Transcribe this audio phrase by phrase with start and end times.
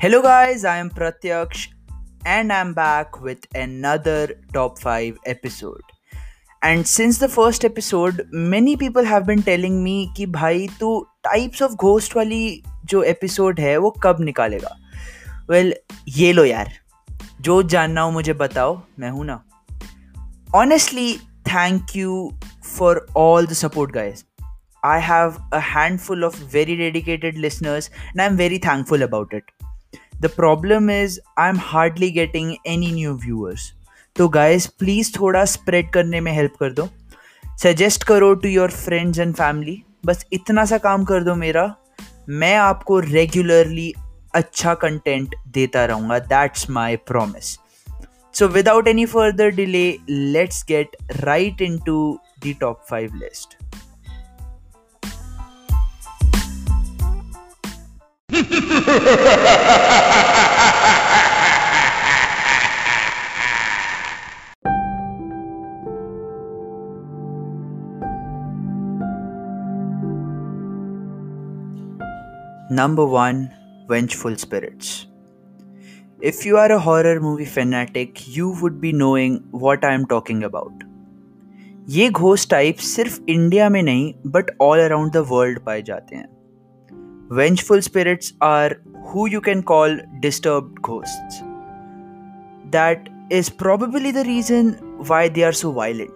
[0.00, 1.68] Hello, guys, I am Pratyaksh
[2.26, 5.82] and I'm back with another top 5 episode.
[6.62, 11.62] And since the first episode, many people have been telling me कि भाई तू types
[11.62, 14.76] of ghost वाली जो episode है वो कब निकालेगा
[15.50, 16.72] वेल well, ये लो यार
[17.40, 19.42] जो जानना हो मुझे बताओ मैं हूं ना
[20.54, 21.16] honestly
[21.48, 22.32] thank you
[22.64, 24.24] for all the support guys
[24.84, 29.44] I have a handful of very dedicated listeners and I'm very thankful about it.
[30.21, 33.65] The problem is, I'm hardly getting any new viewers.
[34.15, 36.87] तो guys please थोड़ा spread करने में help कर दो।
[37.63, 41.65] Suggest करो to your friends and family बस इतना सा काम कर दो मेरा।
[42.29, 43.93] मैं आपको रेगुलरली
[44.35, 47.57] अच्छा कंटेंट देता रहूँगा। That's my promise
[48.33, 53.57] so without any further delay let's get right into the top five list
[72.69, 73.49] Number 1
[73.87, 75.07] Vengeful Spirits.
[76.21, 80.43] If you are a horror movie fanatic, you would be knowing what I am talking
[80.43, 80.83] about.
[81.89, 86.36] ये ghost type सिर्फ़ India में नहीं but all around the world पाए जाते हैं
[87.29, 91.41] Vengeful spirits are who you can call disturbed ghosts.
[92.71, 94.71] That is probably the reason
[95.07, 96.13] why they are so violent.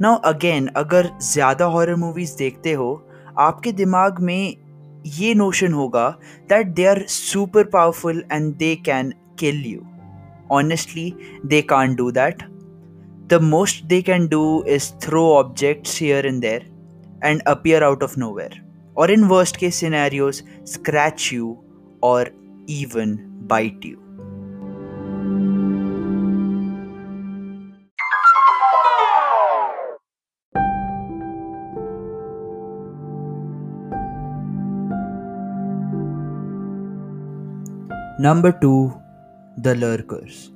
[0.00, 2.90] Now again, अगर ज़्यादा horror movies देखते हो
[3.38, 4.56] आपके दिमाग में
[5.06, 6.08] ये नोशन होगा
[6.48, 9.86] that they are super powerful and they can kill you
[10.56, 11.12] honestly
[11.46, 12.42] they can't do that
[13.32, 16.70] the most they can do is throw objects here and there
[17.24, 18.66] and appear out of nowhere
[18.98, 21.46] or in worst case scenarios, scratch you
[22.02, 22.26] or
[22.66, 23.10] even
[23.46, 23.96] bite you.
[38.18, 39.00] Number 2
[39.58, 40.50] The Lurkers.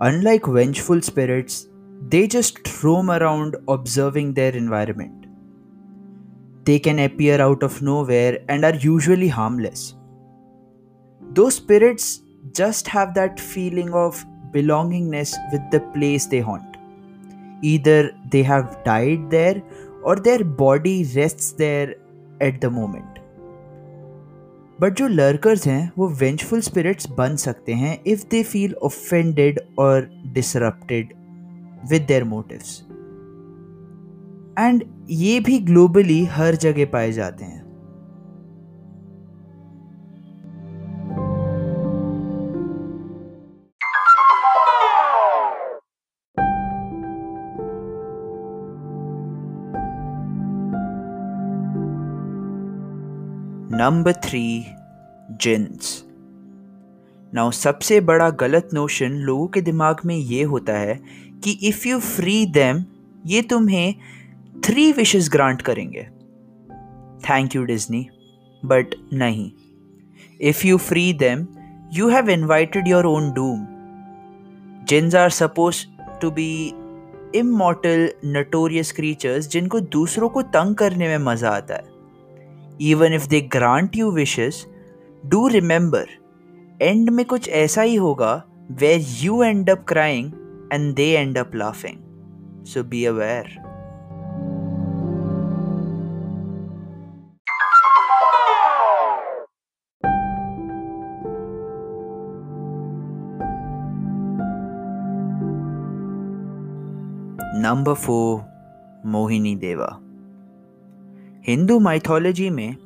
[0.00, 1.68] Unlike vengeful spirits,
[2.08, 5.17] they just roam around observing their environment.
[6.67, 9.95] They can appear out of nowhere and are usually harmless.
[11.21, 12.21] Those spirits
[12.53, 16.77] just have that feeling of belongingness with the place they haunt.
[17.61, 19.61] Either they have died there
[20.03, 21.95] or their body rests there
[22.41, 23.13] at the moment.
[24.81, 30.09] But जो लर्कर्स हैं वो वेंचफुल spirits बन सकते हैं if they feel offended और
[30.33, 31.13] disrupted
[31.89, 32.81] with there motives
[34.58, 37.66] and ये भी globally हर जगह पाए जाते हैं।
[53.72, 54.66] नंबर थ्री
[55.30, 56.04] जिन्स
[57.34, 61.00] नाउ सबसे बड़ा गलत नोशन लोगों के दिमाग में ये होता है
[61.44, 62.84] कि इफ़ यू फ्री देम
[63.26, 63.94] ये तुम्हें
[64.64, 66.02] थ्री विशेस ग्रांट करेंगे।
[67.30, 68.06] थैंक यू डिज्नी
[68.62, 69.50] बट नहीं।
[70.40, 71.46] If you free them
[71.92, 73.66] you have invited your own doom
[74.88, 75.84] jinns are supposed
[76.20, 76.50] to be
[77.34, 81.96] immortal notorious creatures जिनको दूसरों को तंग करने में मज़ा आता है।
[82.80, 84.66] Even if they grant you wishes
[85.26, 86.06] do remember
[86.82, 90.32] end में कुछ ऐसा ही होगा where you end up crying
[90.72, 93.67] and they end up laughing so be aware
[107.58, 108.42] number four
[109.06, 109.88] Mohini देवा।
[111.46, 112.76] हिंदू माइथोलॉजी में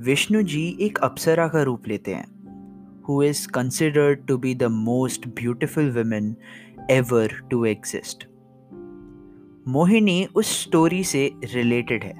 [0.00, 5.28] विष्णु जी एक अप्सरा का रूप लेते हैं who is considered to be the most
[5.28, 6.36] beautiful women
[6.90, 8.26] ever to exist
[9.68, 12.14] Mohini उस स्टोरी से रिलेटेड है।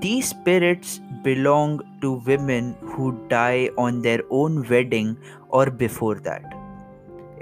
[0.00, 5.16] The spirits belong to women who die on their own wedding
[5.50, 6.60] और before that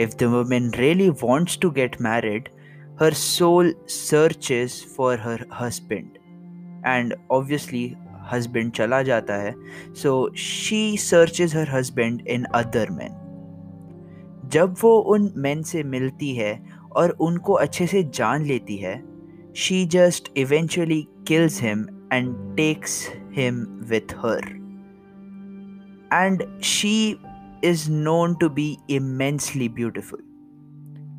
[0.01, 2.49] If the woman really wants to get married,
[3.01, 6.19] her soul searches for her husband
[6.85, 7.83] and obviously
[8.31, 9.53] husband chala jata hai
[10.03, 10.15] so
[10.47, 13.17] she searches her husband in other men
[14.53, 16.53] जब वो उन man से मिलती है
[16.97, 18.95] और उनको अच्छे से जान लेती है
[19.57, 24.57] she just eventually kills him and takes him with her
[26.13, 27.21] and she
[27.63, 30.19] is known to be immensely beautiful.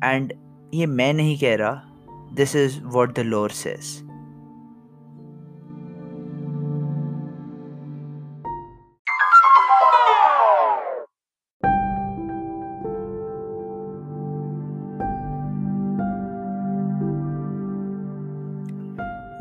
[0.02, 0.32] And
[0.74, 1.82] ये मैं नहीं कह रहा
[2.32, 4.10] this is what the lore says.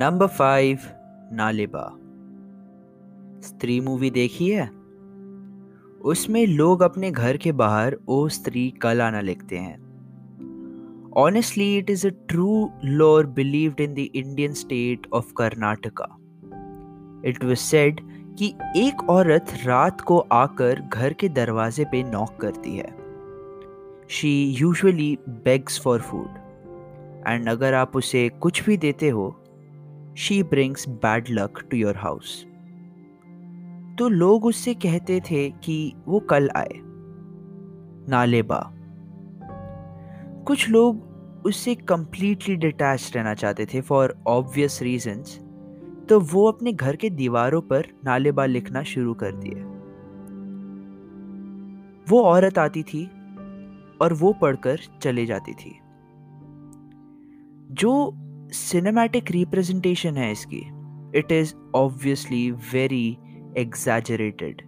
[0.01, 0.79] Number five
[1.31, 1.97] Naleba
[3.47, 4.71] Stree movie देखी है?
[6.01, 9.88] उसमें लोग अपने घर के बाहर ओ स्त्री कल आना लिखते हैं।
[11.17, 16.17] Honestly it is a true lore believed in the Indian state of Karnataka
[17.25, 18.01] it was said
[18.39, 22.97] कि एक औरत रात को आकर घर के दरवाजे पे नॉक करती है।
[24.09, 26.27] She usually begs for food
[27.27, 29.43] and अगर आप उसे कुछ भी देते हो
[30.17, 32.45] she brings bad luck to your house
[33.99, 36.79] तो लोग उससे कहते थे कि वो कल आए।
[38.09, 38.73] नालेबा।
[40.49, 41.03] कुछ लोग
[41.45, 45.39] उससे कम्प्लीटली डिटैच रहना चाहते थे फॉर ऑब्वियस रीजंस
[46.09, 49.61] तो वो अपने घर के दीवारों पर नालेबा लिखना शुरू कर दिए।
[52.09, 53.05] वो औरत आती थी
[54.01, 55.79] और वो पढ़कर चले जाती थी।
[57.71, 58.13] जो
[58.51, 60.61] सिनेमैटिक रिप्रेजेंटेशन है इसकी
[61.19, 63.17] it is obviously very
[63.57, 64.61] exaggerated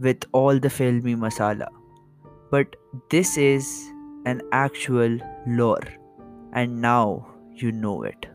[0.00, 1.68] with all the filmy masala
[2.26, 2.66] but
[2.96, 3.91] this is
[4.24, 5.88] an actual lore,
[6.52, 8.26] and now you know it.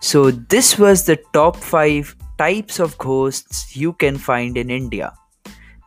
[0.00, 5.12] So, this was the top 5 types of ghosts you can find in India.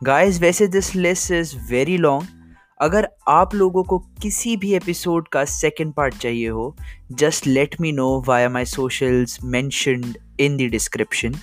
[0.04, 2.39] Guys, वैसे this list is very long.
[2.80, 6.76] अगर आप लोगों को किसी भी episode का second part चाहिए हो
[7.12, 11.34] just let me know via my socials mentioned in the description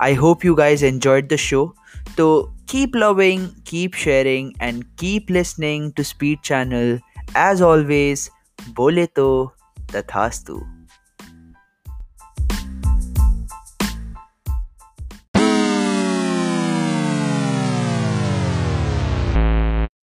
[0.00, 1.76] I hope you guys enjoyed the show
[2.16, 7.00] तो keep loving keep sharing and keep listening to speed channel
[7.36, 8.30] as always
[8.76, 9.52] बोले तो
[9.96, 10.71] तथास्तु।